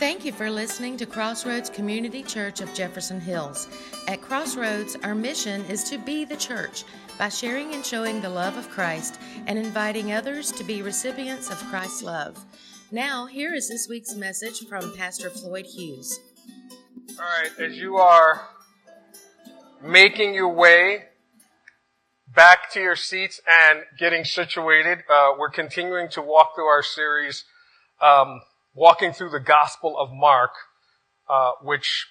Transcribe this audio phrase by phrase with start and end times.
[0.00, 3.68] Thank you for listening to Crossroads Community Church of Jefferson Hills.
[4.08, 6.84] At Crossroads, our mission is to be the church
[7.18, 11.58] by sharing and showing the love of Christ and inviting others to be recipients of
[11.66, 12.42] Christ's love.
[12.90, 16.18] Now, here is this week's message from Pastor Floyd Hughes.
[17.18, 18.48] All right, as you are
[19.82, 21.04] making your way
[22.26, 27.44] back to your seats and getting situated, uh, we're continuing to walk through our series.
[28.00, 28.40] Um,
[28.74, 30.52] walking through the Gospel of Mark,
[31.28, 32.08] uh, which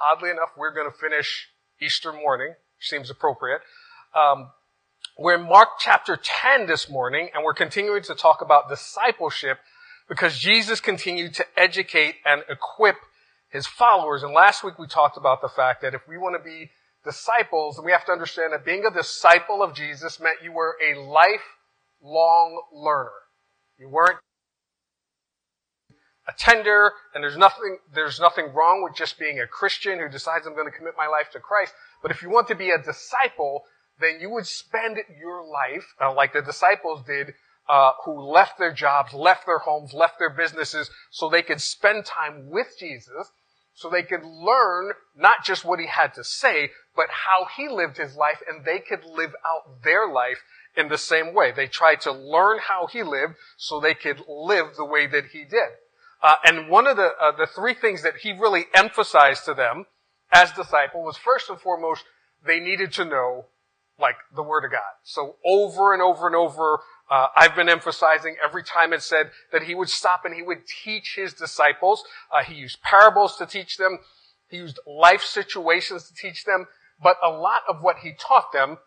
[0.00, 1.48] oddly enough we're going to finish
[1.80, 3.60] Easter morning, seems appropriate.
[4.14, 4.50] Um,
[5.18, 9.58] we're in Mark chapter 10 this morning, and we're continuing to talk about discipleship
[10.08, 12.96] because Jesus continued to educate and equip
[13.48, 14.22] his followers.
[14.22, 16.70] And last week we talked about the fact that if we want to be
[17.04, 20.98] disciples, we have to understand that being a disciple of Jesus meant you were a
[20.98, 23.12] lifelong learner.
[23.78, 24.18] You weren't
[26.26, 30.54] attender, and there's nothing, there's nothing wrong with just being a Christian who decides I'm
[30.54, 31.74] going to commit my life to Christ.
[32.02, 33.64] But if you want to be a disciple,
[34.00, 37.34] then you would spend your life, uh, like the disciples did,
[37.68, 42.04] uh, who left their jobs, left their homes, left their businesses, so they could spend
[42.04, 43.30] time with Jesus,
[43.74, 47.96] so they could learn not just what he had to say, but how he lived
[47.96, 50.42] his life, and they could live out their life
[50.76, 51.52] in the same way.
[51.52, 55.44] They tried to learn how he lived, so they could live the way that he
[55.44, 55.70] did.
[56.24, 59.84] Uh, and one of the uh, the three things that he really emphasized to them
[60.32, 62.02] as disciple was first and foremost
[62.46, 63.44] they needed to know
[63.98, 64.80] like the word of God.
[65.02, 66.80] So over and over and over,
[67.10, 70.66] uh, I've been emphasizing every time it said that he would stop and he would
[70.66, 72.02] teach his disciples.
[72.32, 73.98] Uh, he used parables to teach them.
[74.48, 76.66] He used life situations to teach them.
[77.02, 78.78] But a lot of what he taught them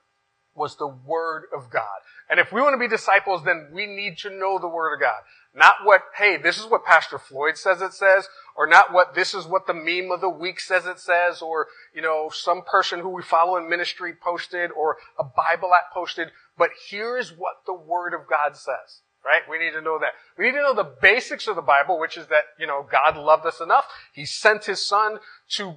[0.55, 1.99] was the word of God.
[2.29, 4.99] And if we want to be disciples, then we need to know the word of
[4.99, 5.21] God.
[5.57, 9.33] Not what, hey, this is what Pastor Floyd says it says, or not what this
[9.33, 12.99] is what the meme of the week says it says, or, you know, some person
[12.99, 16.27] who we follow in ministry posted, or a Bible app posted,
[16.59, 19.01] but here is what the Word of God says.
[19.25, 19.41] Right?
[19.49, 20.11] We need to know that.
[20.37, 23.17] We need to know the basics of the Bible, which is that, you know, God
[23.17, 23.85] loved us enough.
[24.13, 25.17] He sent His Son
[25.55, 25.73] to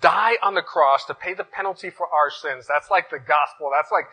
[0.00, 2.66] die on the cross to pay the penalty for our sins.
[2.68, 3.70] That's like the gospel.
[3.72, 4.06] That's like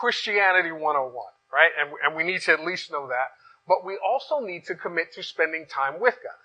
[0.00, 1.12] Christianity 101,
[1.52, 1.70] right?
[1.78, 3.28] And, and we need to at least know that
[3.66, 6.38] but we also need to commit to spending time with God.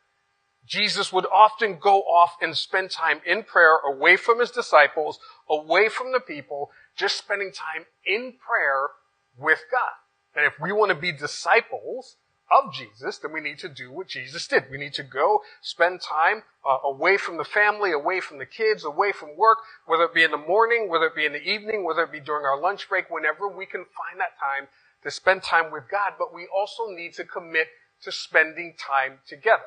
[0.65, 5.19] Jesus would often go off and spend time in prayer away from his disciples,
[5.49, 8.89] away from the people, just spending time in prayer
[9.37, 9.97] with God.
[10.35, 12.17] And if we want to be disciples
[12.51, 14.65] of Jesus, then we need to do what Jesus did.
[14.71, 18.83] We need to go spend time uh, away from the family, away from the kids,
[18.83, 21.83] away from work, whether it be in the morning, whether it be in the evening,
[21.83, 24.67] whether it be during our lunch break, whenever we can find that time
[25.03, 27.67] to spend time with God, but we also need to commit
[28.03, 29.63] to spending time together.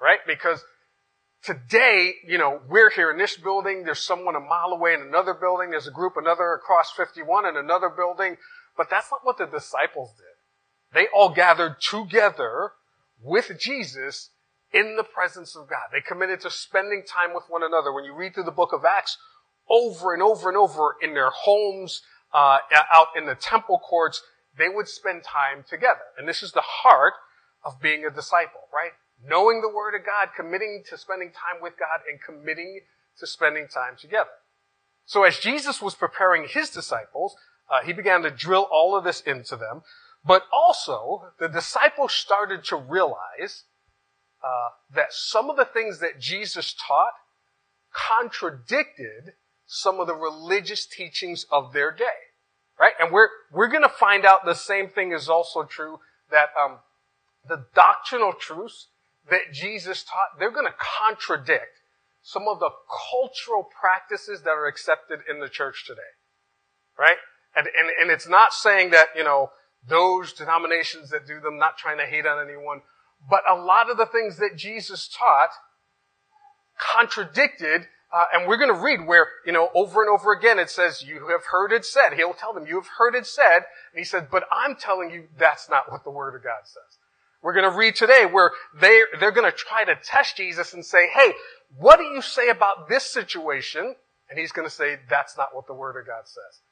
[0.00, 0.20] Right?
[0.26, 0.64] Because
[1.42, 5.34] today, you know, we're here in this building, there's someone a mile away in another
[5.34, 8.36] building, there's a group another across 51 in another building,
[8.76, 10.24] but that's not what the disciples did.
[10.94, 12.72] They all gathered together
[13.20, 14.30] with Jesus
[14.72, 15.88] in the presence of God.
[15.92, 17.92] They committed to spending time with one another.
[17.92, 19.18] When you read through the book of Acts,
[19.68, 22.02] over and over and over in their homes,
[22.32, 22.58] uh,
[22.92, 24.22] out in the temple courts,
[24.58, 26.12] they would spend time together.
[26.18, 27.14] And this is the heart
[27.64, 28.92] of being a disciple, right?
[29.24, 32.80] Knowing the Word of God, committing to spending time with God, and committing
[33.18, 34.30] to spending time together.
[35.06, 37.34] So as Jesus was preparing his disciples,
[37.70, 39.82] uh, he began to drill all of this into them.
[40.24, 43.64] But also, the disciples started to realize
[44.42, 47.12] uh, that some of the things that Jesus taught
[47.92, 49.34] contradicted
[49.66, 52.27] some of the religious teachings of their day.
[52.78, 52.92] Right?
[53.00, 55.98] And we're, we're gonna find out the same thing is also true
[56.30, 56.78] that, um,
[57.46, 58.88] the doctrinal truths
[59.30, 61.80] that Jesus taught, they're gonna contradict
[62.22, 62.70] some of the
[63.10, 66.00] cultural practices that are accepted in the church today.
[66.98, 67.18] Right?
[67.56, 69.50] And, and, and it's not saying that, you know,
[69.86, 72.82] those denominations that do them, not trying to hate on anyone,
[73.28, 75.50] but a lot of the things that Jesus taught
[76.78, 80.70] contradicted uh, and we're going to read where, you know, over and over again it
[80.70, 82.14] says, you have heard it said.
[82.14, 83.58] He'll tell them, you have heard it said.
[83.92, 86.98] And he said, but I'm telling you that's not what the Word of God says.
[87.42, 90.84] We're going to read today where they, they're going to try to test Jesus and
[90.84, 91.32] say, hey,
[91.76, 93.94] what do you say about this situation?
[94.30, 96.62] And he's going to say, that's not what the Word of God says.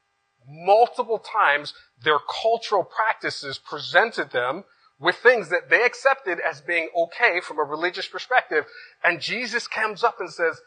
[0.49, 4.65] Multiple times, their cultural practices presented them
[4.99, 8.65] with things that they accepted as being okay from a religious perspective.
[9.05, 10.61] And Jesus comes up and says,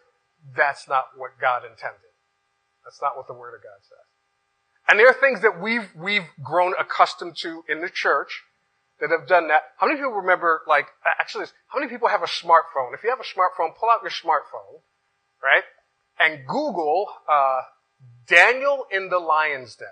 [0.56, 2.14] that's not what God intended.
[2.84, 4.06] That's not what the Word of God says.
[4.88, 8.42] And there are things that we've, we've grown accustomed to in the church
[9.00, 9.62] that have done that.
[9.78, 12.94] How many people remember, like, actually, how many people have a smartphone?
[12.94, 14.82] If you have a smartphone, pull out your smartphone,
[15.44, 15.64] right?
[16.20, 17.62] And Google, uh,
[18.28, 19.88] Daniel in the lion's den.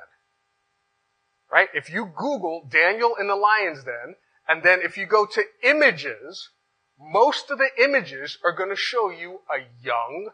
[1.51, 1.69] Right?
[1.73, 4.15] If you Google Daniel in the lion's den,
[4.47, 6.49] and then if you go to images,
[6.99, 10.29] most of the images are going to show you a young,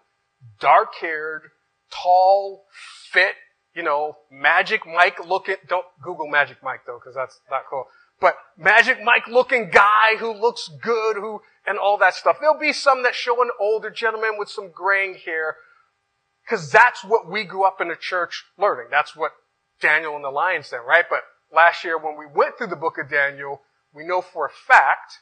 [0.60, 1.44] dark-haired,
[1.92, 2.66] tall,
[3.12, 3.36] fit,
[3.76, 7.86] you know, Magic Mike looking, don't Google Magic Mike though, because that's not cool.
[8.22, 12.38] But Magic Mike looking guy who looks good, who, and all that stuff.
[12.40, 15.58] There'll be some that show an older gentleman with some graying hair,
[16.46, 18.88] because that's what we grew up in the church learning.
[18.92, 19.32] That's what
[19.82, 21.06] Daniel and the lions den, right?
[21.10, 21.22] But
[21.54, 23.62] last year when we went through the book of Daniel,
[23.94, 25.20] we know for a fact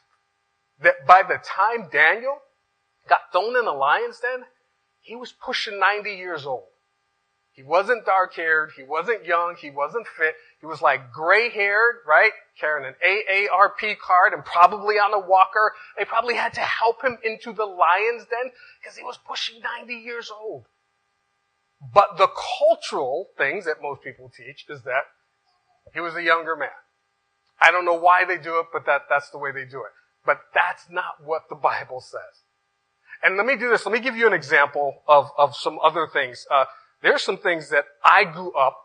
[0.83, 2.39] that by the time Daniel
[3.07, 4.45] got thrown in the lion's den,
[5.00, 6.66] he was pushing 90 years old.
[7.54, 8.72] He wasn't dark haired.
[8.78, 9.56] He wasn't young.
[9.60, 10.36] He wasn't fit.
[10.62, 12.31] He was like gray haired, right?
[12.60, 15.74] Carrying an AARP card and probably on a walker.
[15.98, 18.51] They probably had to help him into the lion's den
[18.81, 20.66] because he was pushing 90 years old.
[21.94, 22.30] But the
[22.60, 25.04] cultural things that most people teach is that
[25.94, 26.69] he was a younger man.
[27.60, 29.92] I don't know why they do it, but that, that's the way they do it.
[30.25, 32.44] But that's not what the Bible says.
[33.23, 33.85] And let me do this.
[33.85, 36.45] Let me give you an example of, of some other things.
[36.51, 36.65] Uh,
[37.01, 38.77] there's some things that I grew up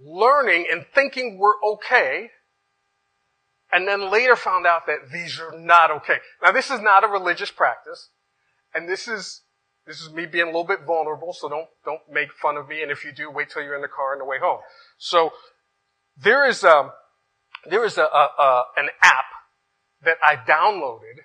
[0.00, 2.30] learning and thinking were okay,
[3.72, 6.18] and then later found out that these are not okay.
[6.42, 8.10] Now, this is not a religious practice,
[8.74, 9.42] and this is
[9.86, 12.82] this is me being a little bit vulnerable, so don't don't make fun of me.
[12.82, 14.60] And if you do, wait till you're in the car on the way home.
[14.98, 15.32] So
[16.16, 16.90] there is um,
[17.68, 19.24] there is a, a, a an app
[20.04, 21.22] that I downloaded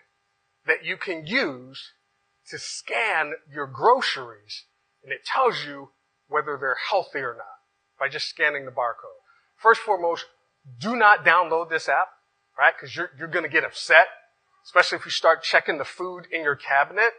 [0.66, 1.94] that you can use
[2.50, 4.66] to scan your groceries
[5.04, 5.90] and it tells you
[6.28, 7.46] whether they're healthy or not
[8.00, 9.22] by just scanning the barcode.
[9.56, 10.26] First foremost,
[10.80, 12.10] do not download this app,
[12.58, 12.74] right?
[12.78, 14.08] Because you're, you're going to get upset,
[14.66, 17.12] especially if you start checking the food in your cabinet,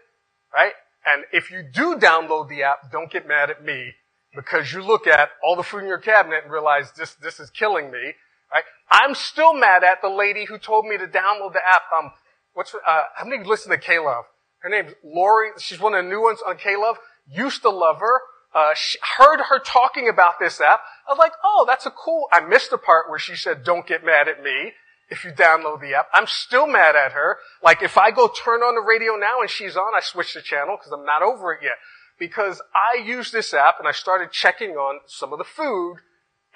[0.55, 0.73] right?
[1.05, 3.95] And if you do download the app, don't get mad at me
[4.35, 7.51] because you look at all the food in your cabinet and realize this, this is
[7.51, 8.13] killing me,
[8.53, 8.65] right?
[8.91, 11.83] I'm still mad at the lady who told me to download the app.
[11.97, 12.13] Um,
[12.55, 14.25] what's, uh, how many listen to K-Love?
[14.61, 15.51] Her name's Lori.
[15.59, 16.97] She's one of the new ones on K-Love
[17.31, 18.21] used to love her,
[18.55, 18.75] uh,
[19.19, 20.81] heard her talking about this app.
[21.07, 22.27] I was like, oh, that's a cool.
[22.33, 24.73] I missed the part where she said, don't get mad at me
[25.11, 26.09] if you download the app.
[26.13, 27.37] I'm still mad at her.
[27.63, 30.43] Like if I go turn on the radio now and she's on, I switch the
[30.43, 31.77] channel because I'm not over it yet.
[32.19, 35.99] Because I used this app and I started checking on some of the food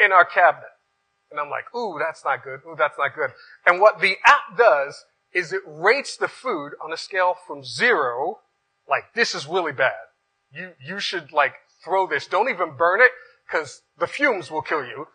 [0.01, 0.71] in our cabinet.
[1.33, 2.61] And I'm like, ooh, that's not good.
[2.67, 3.31] Ooh, that's not good.
[3.67, 8.41] And what the app does is it rates the food on a scale from zero,
[8.89, 9.95] like this is really bad,
[10.53, 12.27] you, you should like throw this.
[12.27, 13.11] Don't even burn it
[13.47, 15.09] because the fumes will kill you.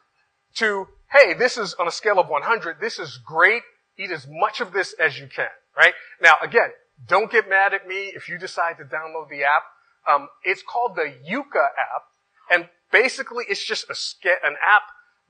[0.56, 2.78] To, hey, this is on a scale of 100.
[2.82, 3.62] This is great.
[4.00, 5.94] Eat as much of this as you can, right?
[6.22, 6.70] Now, again,
[7.08, 9.64] don't get mad at me if you decide to download the app.
[10.10, 12.04] Um, it's called the Yuka app.
[12.50, 14.84] And basically it's just a, an app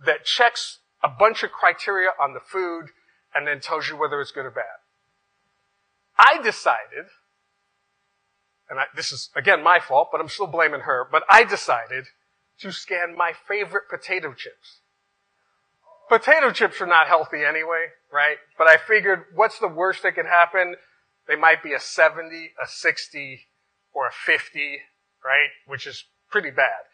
[0.06, 2.88] that checks a bunch of criteria on the food
[3.34, 4.82] and then tells you whether it's good or bad.
[6.18, 7.06] I decided
[8.70, 12.06] and I, this is again my fault, but I'm still blaming her, but I decided
[12.60, 14.82] to scan my favorite potato chips.
[16.10, 18.38] Potato chips are not healthy anyway, right?
[18.58, 20.76] But I figured what's the worst that could happen?
[21.28, 23.48] They might be a 70, a 60,
[23.94, 24.80] or a 50,
[25.24, 25.50] right?
[25.66, 26.88] Which is pretty bad.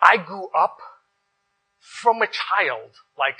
[0.00, 0.78] I grew up
[2.00, 3.38] from a child, like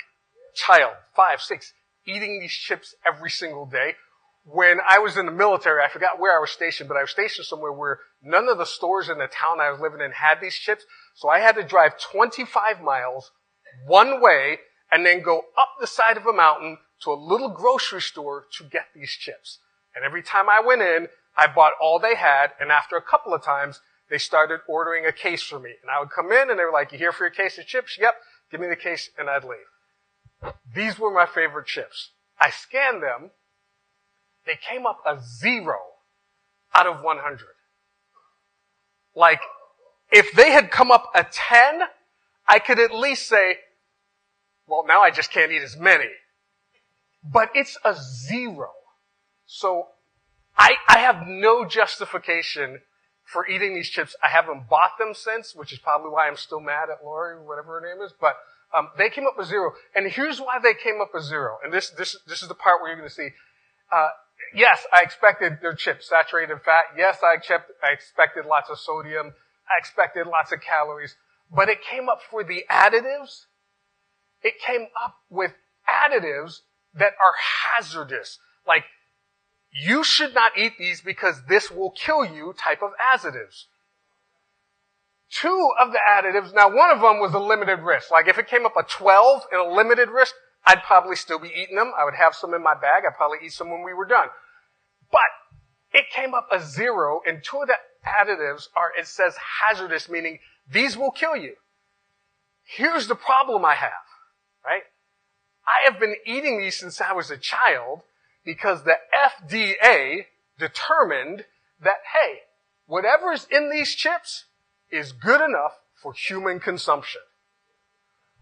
[0.55, 1.73] child, five, six,
[2.05, 3.93] eating these chips every single day
[4.51, 7.11] when I was in the military, I forgot where I was stationed, but I was
[7.11, 10.41] stationed somewhere where none of the stores in the town I was living in had
[10.41, 10.85] these chips.
[11.15, 13.31] So I had to drive 25 miles
[13.85, 14.59] one way
[14.91, 18.63] and then go up the side of a mountain to a little grocery store to
[18.63, 19.59] get these chips.
[19.95, 22.51] And every time I went in, I bought all they had.
[22.59, 25.75] And after a couple of times, they started ordering a case for me.
[25.81, 27.67] And I would come in and they were like, you here for your case of
[27.67, 27.97] chips?
[27.99, 28.15] Yep.
[28.51, 30.53] Give me the case and I'd leave.
[30.73, 32.11] These were my favorite chips.
[32.39, 33.31] I scanned them
[34.49, 35.77] they came up a zero
[36.73, 37.39] out of 100.
[39.15, 39.41] Like,
[40.11, 41.81] if they had come up a 10,
[42.47, 43.57] I could at least say,
[44.65, 46.09] well, now I just can't eat as many.
[47.23, 48.71] But it's a zero.
[49.45, 49.89] So
[50.57, 52.81] I, I have no justification
[53.31, 54.15] for eating these chips.
[54.23, 57.79] I haven't bought them since, which is probably why I'm still mad at Lori, whatever
[57.79, 58.11] her name is.
[58.19, 58.37] But
[58.75, 61.57] um, they came up a zero, and here's why they came up a zero.
[61.63, 63.29] And this this this is the part where you're going to see.
[63.91, 64.09] Uh,
[64.53, 66.85] yes, I expected their chips saturated fat.
[66.97, 67.37] Yes, I,
[67.83, 69.33] I expected lots of sodium.
[69.67, 71.15] I expected lots of calories.
[71.51, 73.45] But it came up for the additives.
[74.41, 75.51] It came up with
[75.87, 76.61] additives
[76.93, 77.33] that are
[77.73, 78.39] hazardous.
[78.67, 78.85] Like,
[79.71, 83.65] you should not eat these because this will kill you type of additives.
[85.31, 88.09] Two of the additives, now one of them was a limited risk.
[88.09, 90.33] Like if it came up a 12 and a limited risk,
[90.65, 91.91] I'd probably still be eating them.
[91.99, 93.03] I would have some in my bag.
[93.07, 94.27] I'd probably eat some when we were done.
[95.11, 95.21] But
[95.93, 99.35] it came up a zero and two of the additives are, it says
[99.67, 100.39] hazardous, meaning
[100.71, 101.55] these will kill you.
[102.63, 103.91] Here's the problem I have,
[104.65, 104.83] right?
[105.67, 108.01] I have been eating these since I was a child
[108.43, 110.25] because the FDA
[110.57, 111.45] determined
[111.81, 112.39] that, hey,
[112.85, 114.45] whatever's in these chips
[114.91, 117.21] is good enough for human consumption.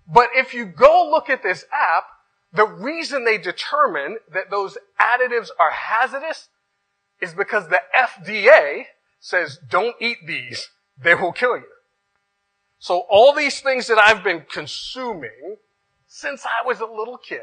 [0.07, 2.05] But if you go look at this app,
[2.53, 6.49] the reason they determine that those additives are hazardous
[7.21, 8.85] is because the FDA
[9.19, 10.69] says, don't eat these.
[10.97, 11.65] They will kill you.
[12.79, 15.57] So all these things that I've been consuming
[16.07, 17.41] since I was a little kid,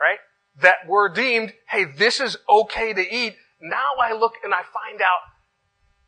[0.00, 0.18] right?
[0.60, 3.36] That were deemed, hey, this is okay to eat.
[3.60, 5.20] Now I look and I find out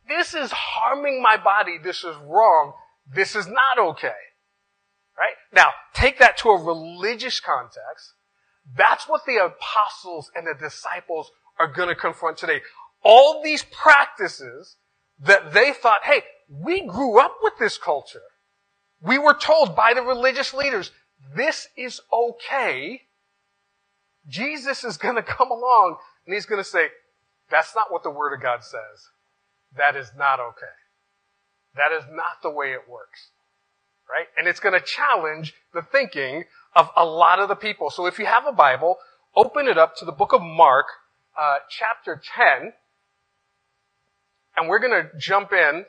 [0.07, 1.77] this is harming my body.
[1.83, 2.73] This is wrong.
[3.13, 4.13] This is not okay.
[5.17, 5.33] Right?
[5.51, 8.13] Now, take that to a religious context.
[8.75, 12.61] That's what the apostles and the disciples are going to confront today.
[13.03, 14.75] All these practices
[15.19, 18.21] that they thought, hey, we grew up with this culture.
[19.01, 20.91] We were told by the religious leaders,
[21.35, 23.01] this is okay.
[24.27, 26.87] Jesus is going to come along and he's going to say,
[27.49, 29.09] that's not what the Word of God says.
[29.77, 30.65] That is not okay.
[31.75, 33.29] That is not the way it works.
[34.09, 34.27] Right?
[34.37, 37.89] And it's going to challenge the thinking of a lot of the people.
[37.89, 38.97] So if you have a Bible,
[39.35, 40.87] open it up to the book of Mark,
[41.37, 42.73] uh, chapter 10.
[44.55, 45.85] And we're going to jump in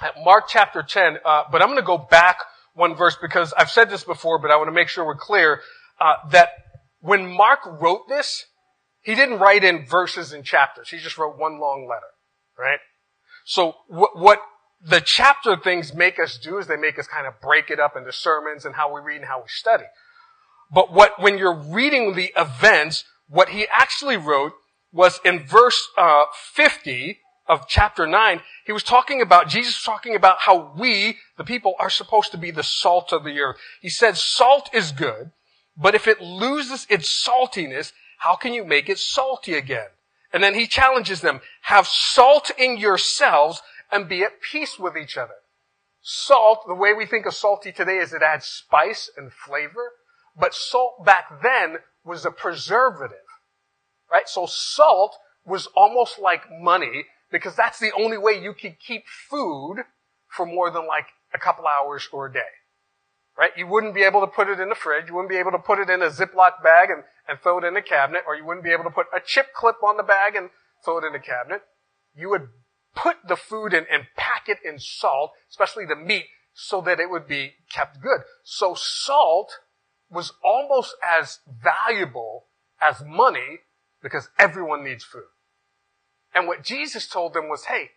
[0.00, 1.18] at Mark chapter 10.
[1.24, 2.38] Uh, but I'm going to go back
[2.74, 5.60] one verse because I've said this before, but I want to make sure we're clear
[6.00, 6.50] uh, that
[7.02, 8.46] when Mark wrote this,
[9.02, 10.88] he didn't write in verses and chapters.
[10.88, 12.06] He just wrote one long letter
[12.58, 12.78] right?
[13.44, 14.40] So what, what
[14.84, 17.96] the chapter things make us do is they make us kind of break it up
[17.96, 19.84] into sermons and how we read and how we study.
[20.72, 24.52] But what, when you're reading the events, what he actually wrote
[24.92, 30.14] was in verse uh, 50 of chapter 9, he was talking about, Jesus was talking
[30.14, 33.56] about how we, the people, are supposed to be the salt of the earth.
[33.80, 35.32] He said salt is good,
[35.82, 39.88] but if it loses its saltiness, how can you make it salty again?
[40.32, 43.60] And then he challenges them, have salt in yourselves
[43.90, 45.34] and be at peace with each other.
[46.00, 49.92] Salt, the way we think of salty today is it adds spice and flavor,
[50.38, 53.18] but salt back then was a preservative,
[54.10, 54.28] right?
[54.28, 59.84] So salt was almost like money because that's the only way you could keep food
[60.28, 62.40] for more than like a couple hours or a day.
[63.38, 63.50] Right?
[63.56, 65.08] You wouldn't be able to put it in the fridge.
[65.08, 67.64] You wouldn't be able to put it in a Ziploc bag and and throw it
[67.64, 70.02] in a cabinet, or you wouldn't be able to put a chip clip on the
[70.02, 70.50] bag and
[70.84, 71.62] throw it in a cabinet.
[72.14, 72.48] You would
[72.94, 77.10] put the food in and pack it in salt, especially the meat, so that it
[77.10, 78.20] would be kept good.
[78.44, 79.52] So salt
[80.10, 82.46] was almost as valuable
[82.80, 83.60] as money
[84.02, 85.30] because everyone needs food.
[86.34, 87.90] And what Jesus told them was, hey,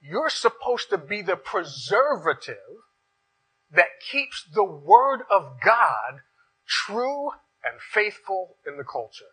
[0.00, 2.56] you're supposed to be the preservative
[3.74, 6.20] that keeps the word of God
[6.66, 7.30] true
[7.64, 9.24] and faithful in the culture.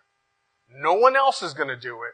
[0.72, 2.13] No one else is going to do it.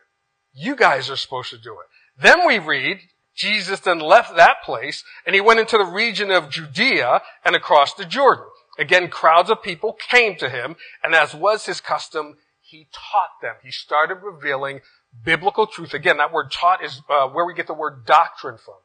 [0.53, 2.21] You guys are supposed to do it.
[2.21, 2.99] Then we read,
[3.35, 7.93] Jesus then left that place and he went into the region of Judea and across
[7.93, 8.45] the Jordan.
[8.79, 13.55] Again, crowds of people came to him and as was his custom, he taught them.
[13.61, 14.79] He started revealing
[15.23, 15.93] biblical truth.
[15.93, 18.75] Again, that word taught is uh, where we get the word doctrine from.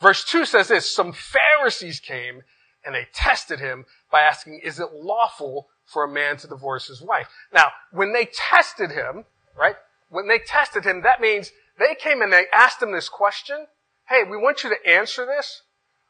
[0.00, 2.42] Verse 2 says this, some Pharisees came
[2.84, 7.02] and they tested him by asking, is it lawful for a man to divorce his
[7.02, 7.28] wife.
[7.52, 9.24] Now, when they tested him,
[9.58, 9.74] right?
[10.08, 13.66] When they tested him, that means they came and they asked him this question.
[14.08, 15.62] Hey, we want you to answer this,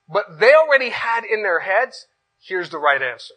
[0.08, 2.06] but they already had in their heads,
[2.40, 3.34] here's the right answer.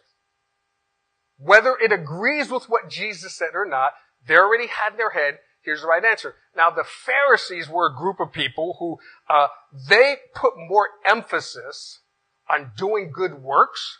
[1.38, 3.92] Whether it agrees with what Jesus said or not,
[4.26, 6.34] they already had in their head, here's the right answer.
[6.56, 8.98] Now, the Pharisees were a group of people who,
[9.28, 9.48] uh,
[9.88, 12.00] they put more emphasis
[12.48, 13.98] on doing good works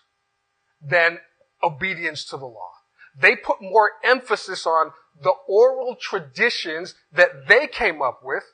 [0.83, 1.19] than
[1.63, 2.71] obedience to the law.
[3.19, 8.45] They put more emphasis on the oral traditions that they came up with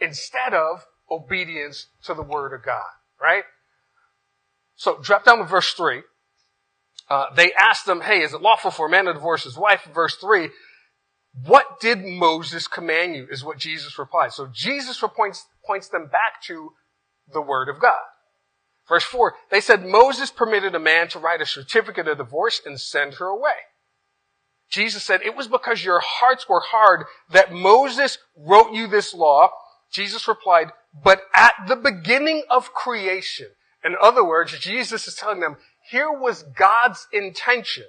[0.00, 3.44] instead of obedience to the word of God, right?
[4.76, 6.02] So drop down to verse three.
[7.10, 9.88] Uh, they asked them, hey, is it lawful for a man to divorce his wife?
[9.92, 10.50] Verse three,
[11.44, 14.32] what did Moses command you is what Jesus replied.
[14.32, 16.72] So Jesus points, points them back to
[17.32, 17.98] the word of God.
[18.88, 22.80] Verse 4, they said Moses permitted a man to write a certificate of divorce and
[22.80, 23.50] send her away.
[24.70, 29.50] Jesus said, it was because your hearts were hard that Moses wrote you this law.
[29.90, 30.68] Jesus replied,
[31.04, 33.48] but at the beginning of creation,
[33.84, 35.56] in other words, Jesus is telling them,
[35.90, 37.86] here was God's intention,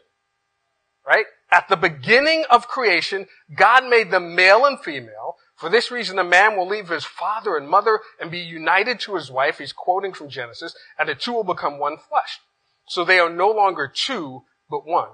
[1.06, 1.26] right?
[1.52, 5.36] At the beginning of creation, God made them male and female.
[5.60, 9.16] For this reason, a man will leave his father and mother and be united to
[9.16, 9.58] his wife.
[9.58, 12.40] He's quoting from Genesis, and the two will become one flesh.
[12.88, 15.10] So they are no longer two, but one.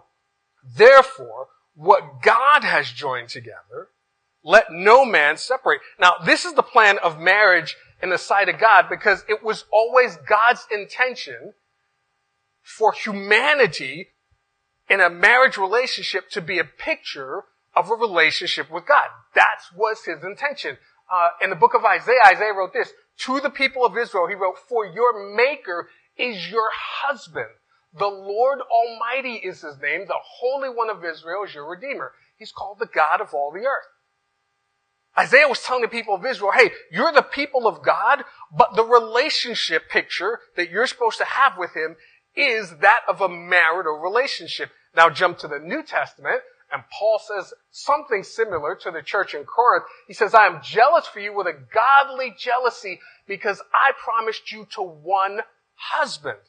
[0.63, 3.89] Therefore, what God has joined together,
[4.43, 5.81] let no man separate.
[5.99, 9.65] Now, this is the plan of marriage in the sight of God because it was
[9.71, 11.53] always God's intention
[12.61, 14.09] for humanity
[14.87, 17.45] in a marriage relationship to be a picture
[17.75, 19.07] of a relationship with God.
[19.33, 20.77] That was his intention.
[21.11, 24.35] Uh, in the book of Isaiah, Isaiah wrote this, to the people of Israel, he
[24.35, 27.49] wrote, for your maker is your husband.
[27.97, 30.05] The Lord Almighty is his name.
[30.07, 32.11] The Holy One of Israel is your Redeemer.
[32.37, 33.85] He's called the God of all the earth.
[35.17, 38.83] Isaiah was telling the people of Israel, hey, you're the people of God, but the
[38.83, 41.95] relationship picture that you're supposed to have with him
[42.35, 44.71] is that of a marital relationship.
[44.93, 46.41] Now jump to the New Testament.
[46.75, 49.85] And Paul says something similar to the church in Corinth.
[50.09, 54.67] He says, I am jealous for you with a godly jealousy because I promised you
[54.71, 55.39] to one
[55.75, 56.39] husband.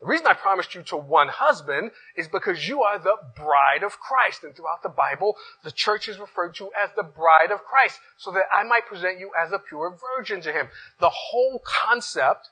[0.00, 3.98] The reason I promised you to one husband is because you are the bride of
[3.98, 4.44] Christ.
[4.44, 8.30] And throughout the Bible, the church is referred to as the bride of Christ so
[8.30, 10.68] that I might present you as a pure virgin to him.
[11.00, 12.50] The whole concept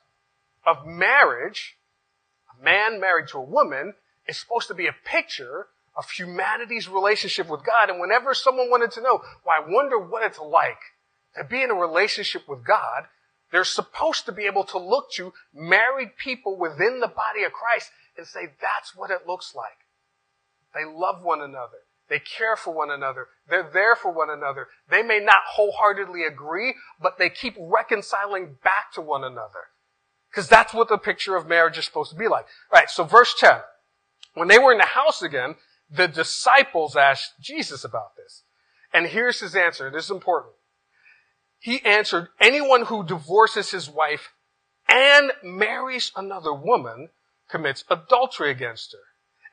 [0.67, 1.77] of marriage,
[2.59, 3.95] a man married to a woman,
[4.27, 7.91] is supposed to be a picture of humanity's relationship with God.
[7.91, 10.79] And whenever someone wanted to know, well, I wonder what it's like
[11.37, 13.05] to be in a relationship with God,
[13.51, 17.91] they're supposed to be able to look to married people within the body of Christ
[18.17, 19.87] and say, that's what it looks like.
[20.75, 21.79] They love one another.
[22.09, 23.29] They care for one another.
[23.49, 24.69] They're there for one another.
[24.91, 29.69] They may not wholeheartedly agree, but they keep reconciling back to one another.
[30.31, 32.47] Because that's what the picture of marriage is supposed to be like.
[32.73, 33.61] Right, so verse 10.
[34.35, 35.57] When they were in the house again,
[35.95, 38.43] the disciples asked Jesus about this.
[38.93, 39.91] And here's his answer.
[39.91, 40.55] This is important.
[41.59, 44.33] He answered, anyone who divorces his wife
[44.89, 47.11] and marries another woman
[47.49, 48.99] commits adultery against her.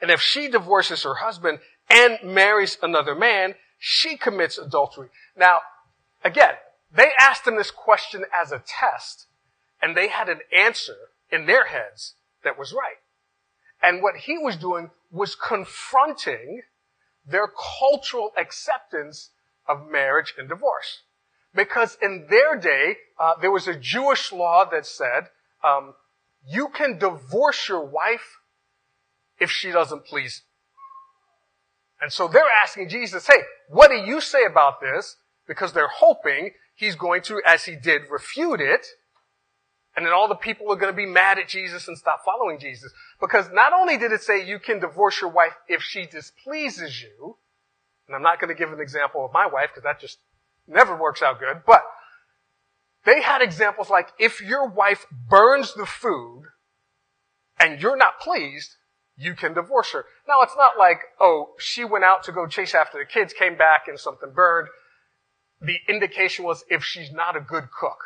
[0.01, 5.09] And if she divorces her husband and marries another man, she commits adultery.
[5.37, 5.59] Now,
[6.23, 6.53] again,
[6.93, 9.27] they asked him this question as a test,
[9.81, 10.95] and they had an answer
[11.31, 12.97] in their heads that was right.
[13.81, 16.61] And what he was doing was confronting
[17.25, 17.47] their
[17.79, 19.31] cultural acceptance
[19.67, 21.03] of marriage and divorce.
[21.53, 25.29] Because in their day, uh, there was a Jewish law that said,
[25.63, 25.93] um,
[26.47, 28.37] you can divorce your wife
[29.39, 30.43] if she doesn't please.
[32.01, 35.17] And so they're asking Jesus, hey, what do you say about this?
[35.47, 38.85] Because they're hoping he's going to, as he did, refute it
[39.95, 42.59] and then all the people are going to be mad at Jesus and stop following
[42.59, 42.91] Jesus.
[43.19, 47.37] Because not only did it say you can divorce your wife if she displeases you,
[48.07, 50.19] and I'm not going to give an example of my wife because that just
[50.67, 51.81] never works out good, but
[53.05, 56.43] they had examples like if your wife burns the food
[57.59, 58.75] and you're not pleased,
[59.17, 60.05] you can divorce her.
[60.27, 63.57] Now it's not like, oh, she went out to go chase after the kids, came
[63.57, 64.69] back and something burned.
[65.61, 67.97] The indication was if she's not a good cook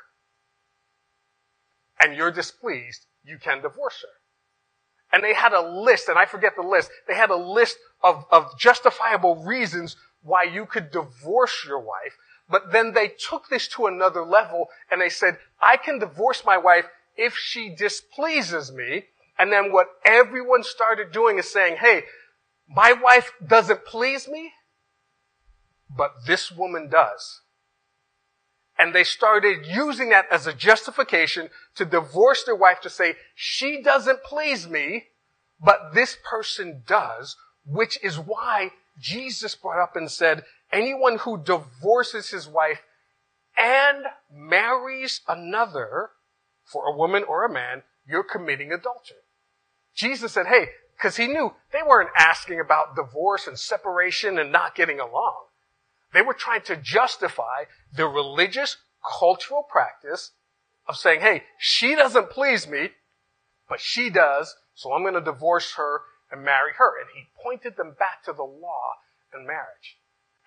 [2.03, 5.15] and you're displeased, you can divorce her.
[5.15, 8.25] And they had a list, and I forget the list, they had a list of,
[8.31, 12.17] of justifiable reasons why you could divorce your wife.
[12.49, 16.57] But then they took this to another level and they said, I can divorce my
[16.57, 16.85] wife
[17.15, 19.05] if she displeases me.
[19.37, 22.03] And then what everyone started doing is saying, hey,
[22.67, 24.51] my wife doesn't please me,
[25.95, 27.41] but this woman does.
[28.77, 33.81] And they started using that as a justification to divorce their wife to say, she
[33.81, 35.05] doesn't please me,
[35.63, 42.29] but this person does, which is why Jesus brought up and said, anyone who divorces
[42.29, 42.81] his wife
[43.55, 46.09] and marries another
[46.65, 49.17] for a woman or a man, you're committing adultery.
[49.95, 54.75] Jesus said, hey, because he knew they weren't asking about divorce and separation and not
[54.75, 55.35] getting along.
[56.13, 58.77] They were trying to justify the religious
[59.19, 60.31] cultural practice
[60.87, 62.89] of saying, hey, she doesn't please me,
[63.67, 66.99] but she does, so I'm going to divorce her and marry her.
[66.99, 68.93] And he pointed them back to the law
[69.33, 69.97] and marriage.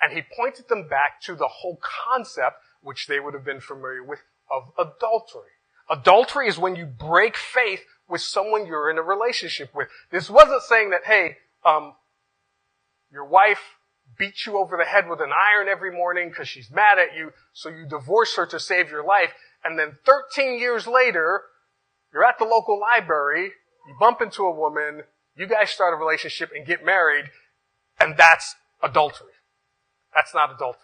[0.00, 4.04] And he pointed them back to the whole concept, which they would have been familiar
[4.04, 5.50] with, of adultery.
[5.88, 9.88] Adultery is when you break faith with someone you're in a relationship with.
[10.10, 11.94] This wasn't saying that, hey, um,
[13.10, 13.75] your wife
[14.18, 17.32] beats you over the head with an iron every morning because she's mad at you,
[17.52, 19.32] so you divorce her to save your life,
[19.64, 21.42] and then 13 years later,
[22.12, 23.52] you're at the local library,
[23.86, 25.02] you bump into a woman,
[25.36, 27.26] you guys start a relationship and get married,
[28.00, 29.32] and that's adultery.
[30.14, 30.82] That's not adultery.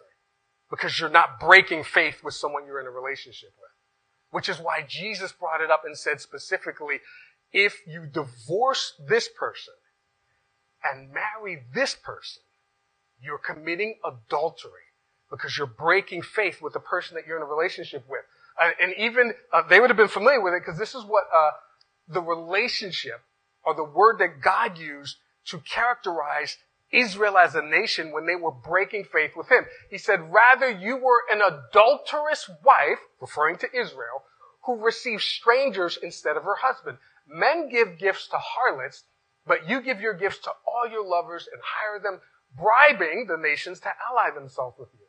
[0.71, 3.71] Because you're not breaking faith with someone you're in a relationship with.
[4.31, 7.01] Which is why Jesus brought it up and said specifically,
[7.53, 9.75] if you divorce this person
[10.83, 12.43] and marry this person,
[13.23, 14.71] you're committing adultery
[15.31, 18.23] because you're breaking faith with the person that you're in a relationship with.
[18.61, 21.25] Uh, and even uh, they would have been familiar with it because this is what
[21.35, 21.51] uh,
[22.09, 23.23] the relationship
[23.65, 26.59] or the word that God used to characterize
[26.93, 29.65] Israel as a nation when they were breaking faith with him.
[29.91, 34.25] He said, rather you were an adulterous wife, referring to Israel,
[34.65, 36.99] who received strangers instead of her husband.
[37.27, 39.05] Men give gifts to harlots,
[39.47, 42.21] but you give your gifts to all your lovers and hire them,
[42.57, 45.07] bribing the nations to ally themselves with you.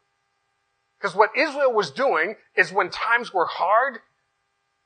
[1.00, 4.00] Because what Israel was doing is when times were hard,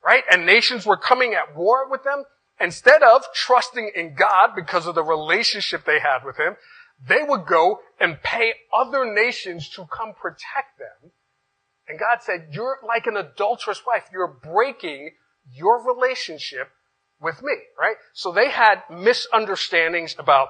[0.04, 2.24] right, and nations were coming at war with them,
[2.60, 6.56] instead of trusting in God because of the relationship they had with Him,
[7.06, 11.12] they would go and pay other nations to come protect them.
[11.86, 14.04] And God said, you're like an adulterous wife.
[14.12, 15.12] You're breaking
[15.50, 16.70] your relationship
[17.20, 17.96] with me, right?
[18.12, 20.48] So they had misunderstandings about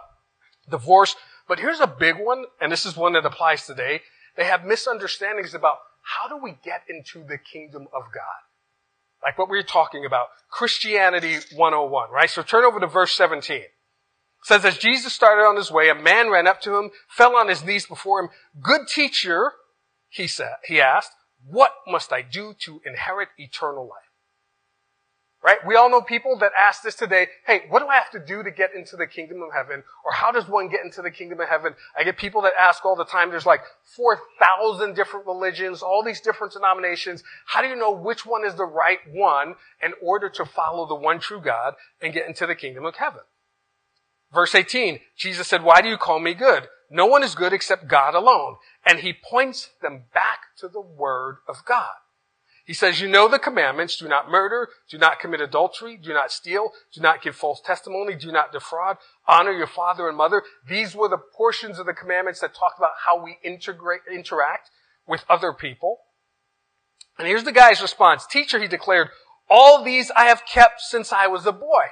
[0.70, 1.14] divorce.
[1.48, 4.02] But here's a big one, and this is one that applies today.
[4.36, 8.42] They have misunderstandings about how do we get into the kingdom of God?
[9.22, 10.28] Like what we are talking about.
[10.50, 12.30] Christianity 101, right?
[12.30, 13.56] So turn over to verse 17.
[13.56, 13.68] It
[14.44, 17.48] says, as Jesus started on his way, a man ran up to him, fell on
[17.48, 18.28] his knees before him.
[18.62, 19.52] Good teacher,
[20.08, 21.10] he said, he asked,
[21.44, 24.07] what must I do to inherit eternal life?
[25.40, 25.58] Right?
[25.64, 28.42] We all know people that ask this today, hey, what do I have to do
[28.42, 29.84] to get into the kingdom of heaven?
[30.04, 31.74] Or how does one get into the kingdom of heaven?
[31.96, 33.62] I get people that ask all the time, there's like
[33.96, 37.22] 4,000 different religions, all these different denominations.
[37.46, 40.96] How do you know which one is the right one in order to follow the
[40.96, 43.22] one true God and get into the kingdom of heaven?
[44.34, 46.66] Verse 18, Jesus said, why do you call me good?
[46.90, 48.56] No one is good except God alone.
[48.84, 51.94] And he points them back to the word of God.
[52.68, 53.96] He says, you know the commandments.
[53.96, 54.68] Do not murder.
[54.90, 55.96] Do not commit adultery.
[55.96, 56.72] Do not steal.
[56.92, 58.14] Do not give false testimony.
[58.14, 58.98] Do not defraud.
[59.26, 60.42] Honor your father and mother.
[60.68, 64.68] These were the portions of the commandments that talk about how we integrate, interact
[65.06, 66.00] with other people.
[67.18, 68.26] And here's the guy's response.
[68.26, 69.08] Teacher, he declared,
[69.48, 71.84] all these I have kept since I was a boy.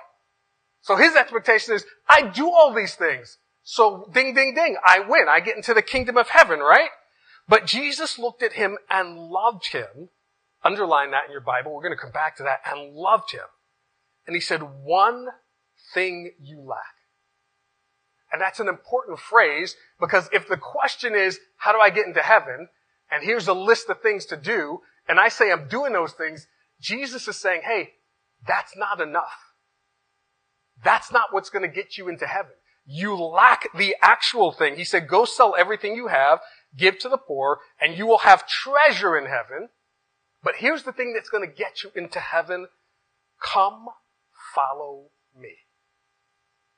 [0.83, 3.39] So his expectation is, I do all these things.
[3.63, 5.25] So ding, ding, ding, I win.
[5.27, 6.91] I get into the kingdom of heaven, right?
[7.49, 10.11] But Jesus looked at him and loved him
[10.65, 11.75] Underline that in your Bible.
[11.75, 13.47] We're going to come back to that and loved him.
[14.27, 15.27] And he said, one
[15.95, 16.81] thing you lack.
[18.33, 22.21] And that's an important phrase because if the question is, how do I get into
[22.21, 22.69] heaven?
[23.11, 24.81] And here's a list of things to do.
[25.09, 26.49] And I say I'm doing those things.
[26.81, 27.91] Jesus is saying, hey,
[28.47, 29.53] that's not enough.
[30.85, 32.53] That's not what's going to get you into heaven.
[32.85, 34.77] You lack the actual thing.
[34.77, 36.41] He said, go sell everything you have,
[36.77, 39.69] give to the poor, and you will have treasure in heaven.
[40.47, 42.69] But here's the thing that's going to get you into heaven.
[43.43, 43.89] Come
[44.55, 45.07] follow
[45.37, 45.55] me.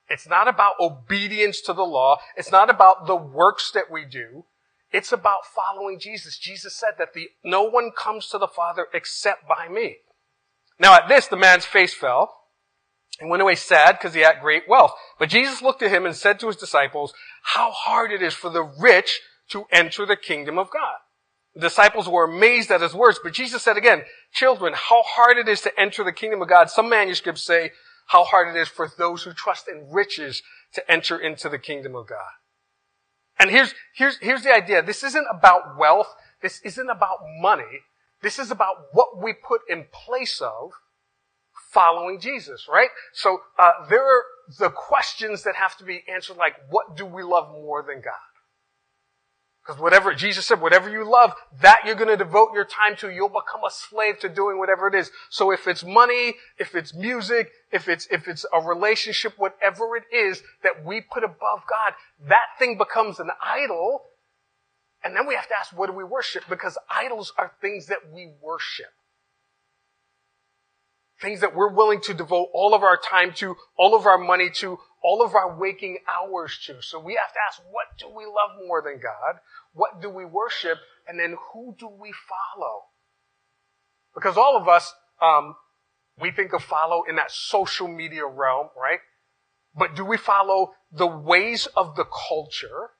[0.08, 2.16] It's not about obedience to the law.
[2.34, 4.46] It's not about the works that we do.
[4.90, 6.38] It's about following Jesus.
[6.38, 9.96] Jesus said that the, no one comes to the Father except by me.
[10.80, 12.44] Now at this, the man's face fell
[13.20, 14.92] and went away sad because he had great wealth.
[15.18, 18.48] But Jesus looked at him and said to his disciples, how hard it is for
[18.48, 21.00] the rich to enter the kingdom of God.
[21.54, 25.48] The disciples were amazed at his words, but Jesus said again, children, how hard it
[25.48, 26.70] is to enter the kingdom of God.
[26.70, 27.72] Some manuscripts say
[28.08, 30.42] how hard it is for those who trust in riches
[30.74, 32.30] to enter into the kingdom of God.
[33.38, 34.82] And here's, here's, here's the idea.
[34.82, 36.14] This isn't about wealth.
[36.42, 37.82] This isn't about money.
[38.22, 40.72] This is about what we put in place of
[41.70, 42.88] following Jesus, right?
[43.12, 44.22] So, uh, there are
[44.58, 48.14] the questions that have to be answered like, what do we love more than God?
[49.68, 53.10] Because whatever, Jesus said, whatever you love, that you're going to devote your time to,
[53.10, 55.10] you'll become a slave to doing whatever it is.
[55.28, 60.04] So if it's money, if it's music, if it's, if it's a relationship, whatever it
[60.10, 61.92] is that we put above God,
[62.28, 64.04] that thing becomes an idol.
[65.04, 66.44] And then we have to ask, what do we worship?
[66.48, 68.86] Because idols are things that we worship.
[71.20, 74.50] Things that we're willing to devote all of our time to, all of our money
[74.56, 76.80] to, all of our waking hours to.
[76.80, 79.40] So we have to ask, what do we love more than God?
[79.72, 80.78] What do we worship?
[81.06, 82.82] And then who do we follow?
[84.14, 85.56] Because all of us, um,
[86.20, 88.98] We think of follow in that social media realm, right?
[89.72, 92.90] But do we follow the ways of the culture?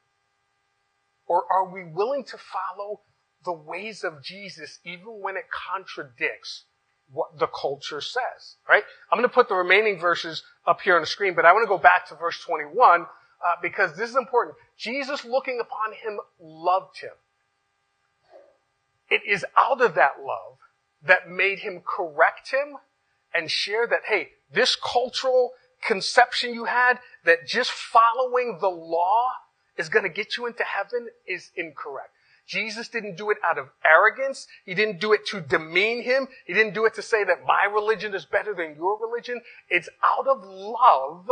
[1.26, 3.02] Or are we willing to follow
[3.44, 6.66] the ways of Jesus even when it contradicts
[7.12, 8.84] what the culture says, right?
[9.10, 11.64] I'm going to put the remaining verses up here on the screen, but I want
[11.64, 13.06] to go back to verse 21 uh,
[13.62, 14.56] because this is important.
[14.76, 17.12] Jesus looking upon him loved him.
[19.10, 20.58] It is out of that love
[21.02, 22.76] that made him correct him
[23.34, 29.30] and share that, hey, this cultural conception you had that just following the law
[29.76, 32.10] is going to get you into heaven is incorrect.
[32.48, 34.46] Jesus didn't do it out of arrogance.
[34.64, 36.28] He didn't do it to demean him.
[36.46, 39.42] He didn't do it to say that my religion is better than your religion.
[39.68, 41.28] It's out of love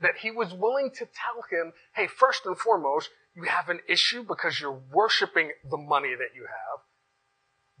[0.00, 4.22] that he was willing to tell him, hey, first and foremost, you have an issue
[4.22, 6.80] because you're worshiping the money that you have.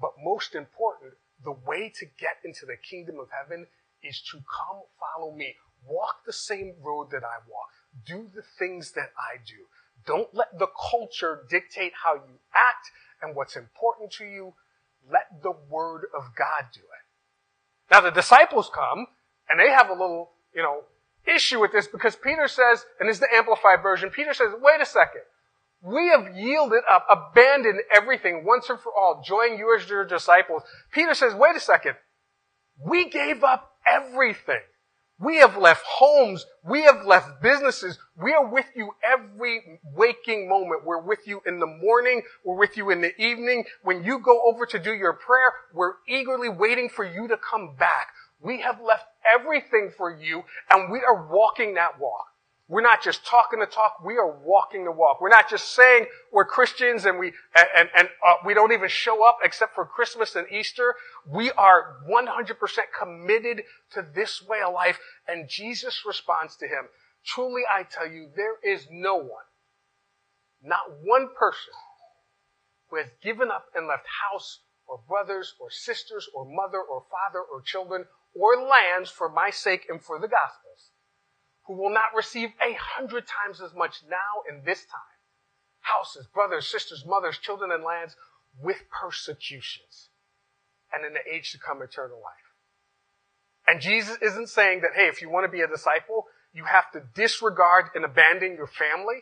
[0.00, 1.12] But most important,
[1.44, 3.66] the way to get into the kingdom of heaven
[4.02, 5.56] is to come follow me.
[5.86, 7.68] Walk the same road that I walk.
[8.06, 9.66] Do the things that I do.
[10.06, 12.90] Don't let the culture dictate how you act
[13.22, 14.54] and what's important to you.
[15.10, 17.90] Let the word of God do it.
[17.90, 19.06] Now the disciples come
[19.48, 20.82] and they have a little, you know,
[21.26, 24.80] issue with this because Peter says, and this is the amplified version, Peter says, wait
[24.80, 25.22] a second.
[25.80, 30.62] We have yielded up, abandoned everything once and for all, join you as your disciples.
[30.92, 31.94] Peter says, wait a second.
[32.84, 34.60] We gave up everything.
[35.20, 36.46] We have left homes.
[36.64, 37.98] We have left businesses.
[38.16, 40.84] We are with you every waking moment.
[40.84, 42.22] We're with you in the morning.
[42.44, 43.64] We're with you in the evening.
[43.82, 47.74] When you go over to do your prayer, we're eagerly waiting for you to come
[47.76, 48.08] back.
[48.40, 52.27] We have left everything for you and we are walking that walk.
[52.70, 55.22] We're not just talking the talk, we are walking the walk.
[55.22, 59.26] We're not just saying we're Christians and we, and, and uh, we don't even show
[59.26, 60.94] up except for Christmas and Easter.
[61.26, 64.98] We are 100% committed to this way of life.
[65.26, 66.88] And Jesus responds to him,
[67.24, 69.48] truly I tell you, there is no one,
[70.62, 71.72] not one person
[72.90, 77.40] who has given up and left house or brothers or sisters or mother or father
[77.40, 78.04] or children
[78.34, 80.87] or lands for my sake and for the gospel's
[81.68, 85.00] who will not receive a hundred times as much now in this time
[85.80, 88.16] houses, brothers, sisters, mothers, children, and lands
[88.60, 90.08] with persecutions,
[90.92, 92.34] and in the age to come, eternal life.
[93.66, 96.90] And Jesus isn't saying that, hey, if you want to be a disciple, you have
[96.92, 99.20] to disregard and abandon your family.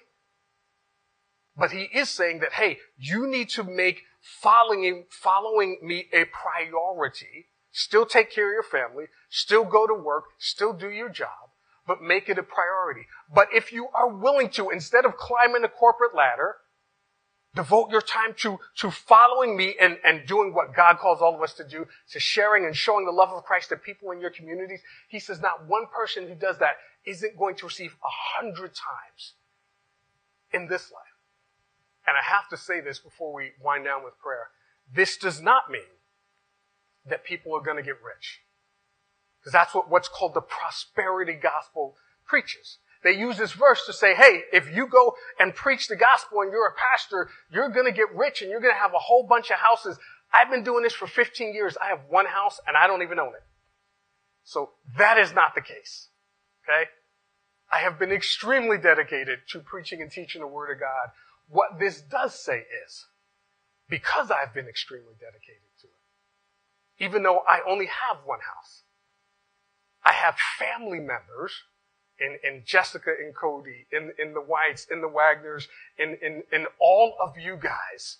[1.57, 7.49] But he is saying that, hey, you need to make following, following me a priority.
[7.73, 11.51] Still take care of your family, still go to work, still do your job
[11.87, 13.07] but make it a priority.
[13.33, 16.57] But if you are willing to, instead of climbing the corporate ladder,
[17.55, 21.43] devote your time to, to following me and, and doing what God calls all of
[21.43, 24.31] us to do, to sharing and showing the love of Christ to people in your
[24.31, 24.81] communities.
[25.09, 29.35] He says not one person who does that isn't going to receive a hundred times
[30.53, 31.03] in this life.
[32.07, 34.49] And I have to say this before we wind down with prayer.
[34.93, 35.83] This does not mean
[37.07, 38.43] that people are going to get rich.
[39.47, 41.95] Because that's what, what's called the prosperity gospel
[42.27, 42.79] preaches.
[43.05, 46.51] They use this verse to say, hey, if you go and preach the gospel and
[46.51, 49.23] you're a pastor, you're going to get rich and you're going to have a whole
[49.23, 49.99] bunch of houses.
[50.35, 51.77] I've been doing this for 15 years.
[51.81, 53.45] I have one house and I don't even own it.
[54.43, 56.09] So that is not the case.
[56.65, 56.91] Okay?
[57.71, 61.11] I have been extremely dedicated to preaching and teaching the Word of God.
[61.49, 63.07] What this does say is,
[63.89, 68.83] because I've been extremely dedicated to it, even though I only have one house,
[70.07, 71.53] I have family members
[72.21, 75.67] in, in Jessica and Cody, in, in the Whites, in the Wagners,
[75.99, 78.19] in, in, in all of you guys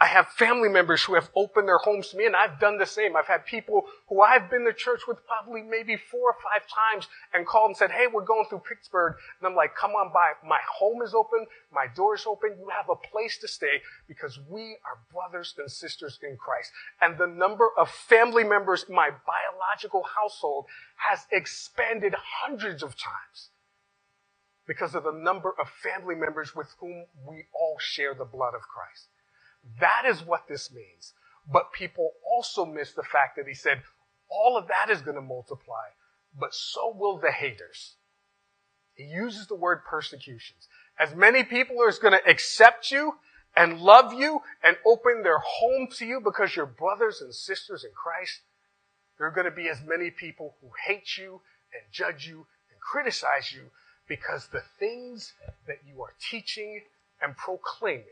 [0.00, 2.86] I have family members who have opened their homes to me and I've done the
[2.86, 3.14] same.
[3.14, 7.06] I've had people who I've been to church with probably maybe four or five times
[7.32, 9.14] and called and said, Hey, we're going through Pittsburgh.
[9.38, 10.32] And I'm like, come on by.
[10.46, 11.46] My home is open.
[11.72, 12.56] My door is open.
[12.58, 16.72] You have a place to stay because we are brothers and sisters in Christ.
[17.00, 23.50] And the number of family members in my biological household has expanded hundreds of times
[24.66, 28.62] because of the number of family members with whom we all share the blood of
[28.62, 29.08] Christ.
[29.80, 31.14] That is what this means.
[31.50, 33.82] But people also miss the fact that he said,
[34.30, 35.84] all of that is going to multiply,
[36.38, 37.96] but so will the haters.
[38.94, 40.68] He uses the word persecutions.
[40.98, 43.14] As many people are going to accept you
[43.56, 47.90] and love you and open their home to you because you're brothers and sisters in
[47.92, 48.40] Christ,
[49.18, 51.40] there are going to be as many people who hate you
[51.72, 53.70] and judge you and criticize you
[54.08, 55.32] because the things
[55.66, 56.82] that you are teaching
[57.20, 58.04] and proclaiming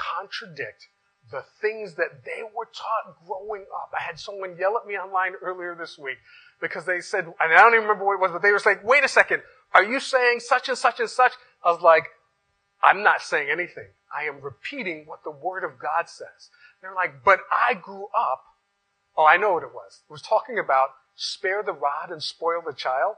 [0.00, 0.88] contradict
[1.30, 3.92] the things that they were taught growing up.
[3.98, 6.18] I had someone yell at me online earlier this week
[6.60, 8.80] because they said, and I don't even remember what it was, but they were saying,
[8.82, 11.32] wait a second, are you saying such and such and such?
[11.64, 12.04] I was like,
[12.82, 13.88] I'm not saying anything.
[14.16, 16.50] I am repeating what the Word of God says.
[16.80, 18.42] They're like, but I grew up.
[19.16, 20.02] Oh, I know what it was.
[20.08, 23.16] It was talking about spare the rod and spoil the child.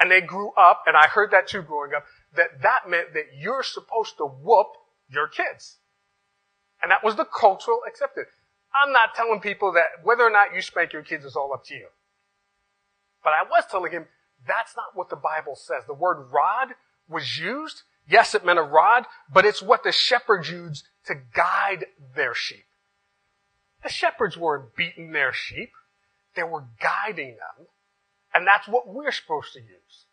[0.00, 2.04] And they grew up, and I heard that too growing up,
[2.36, 4.68] that that meant that you're supposed to whoop
[5.10, 5.77] your kids.
[6.82, 8.28] And that was the cultural acceptance.
[8.74, 11.64] I'm not telling people that whether or not you spank your kids is all up
[11.66, 11.88] to you.
[13.24, 14.06] But I was telling him
[14.46, 15.84] that's not what the Bible says.
[15.86, 16.74] The word rod
[17.08, 17.82] was used.
[18.08, 22.64] Yes, it meant a rod, but it's what the shepherds used to guide their sheep.
[23.82, 25.70] The shepherds weren't beating their sheep.
[26.34, 27.66] They were guiding them.
[28.32, 30.06] And that's what we're supposed to use.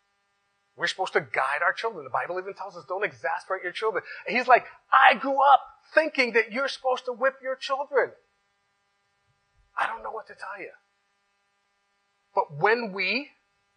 [0.78, 2.04] We're supposed to guide our children.
[2.04, 4.04] The Bible even tells us don't exasperate your children.
[4.28, 5.62] And he's like, I grew up
[5.94, 8.12] thinking that you're supposed to whip your children.
[9.80, 10.72] I don't know what to tell you.
[12.34, 13.30] But when we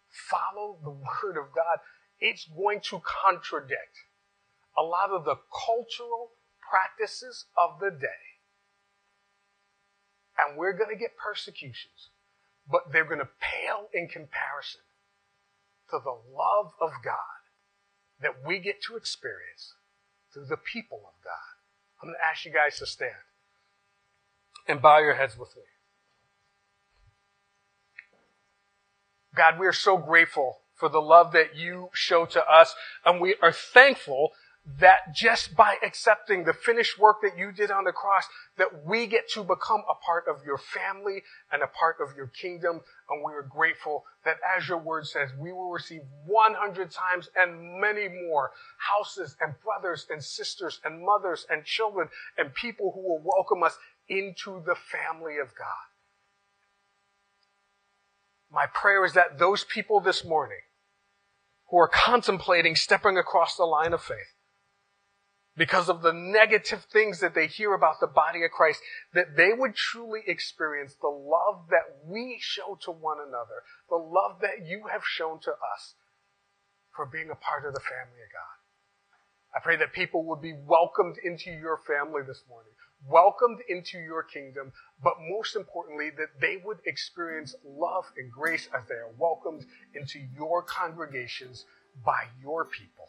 [0.08, 1.78] follow the Word of God,
[2.18, 4.02] it's going to contradict
[4.76, 6.30] a lot of the cultural
[6.68, 8.26] practices of the day.
[10.36, 12.10] And we're going to get persecutions,
[12.70, 14.80] but they're going to pale in comparison
[15.90, 17.16] to the love of God
[18.20, 19.74] that we get to experience
[20.32, 22.02] through the people of God.
[22.02, 23.12] I'm going to ask you guys to stand
[24.66, 25.62] and bow your heads with me.
[29.34, 32.74] God, we are so grateful for the love that you show to us,
[33.04, 34.30] and we are thankful
[34.80, 38.24] that just by accepting the finished work that you did on the cross,
[38.58, 42.26] that we get to become a part of your family and a part of your
[42.26, 42.80] kingdom.
[43.10, 47.80] And we are grateful that as your word says, we will receive 100 times and
[47.80, 53.22] many more houses and brothers and sisters and mothers and children and people who will
[53.24, 55.88] welcome us into the family of God.
[58.50, 60.60] My prayer is that those people this morning
[61.70, 64.34] who are contemplating stepping across the line of faith
[65.58, 68.80] because of the negative things that they hear about the body of Christ,
[69.12, 74.40] that they would truly experience the love that we show to one another, the love
[74.40, 75.94] that you have shown to us
[76.94, 78.58] for being a part of the family of God.
[79.54, 82.72] I pray that people would be welcomed into your family this morning,
[83.04, 88.86] welcomed into your kingdom, but most importantly, that they would experience love and grace as
[88.88, 91.64] they are welcomed into your congregations
[92.04, 93.08] by your people.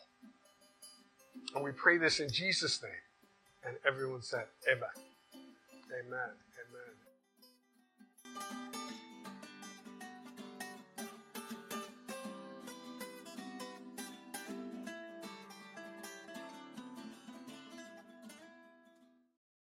[1.56, 2.92] And we pray this in Jesus' name.
[3.66, 4.90] And everyone said, Amen.
[6.06, 6.30] Amen.
[6.70, 6.94] Amen.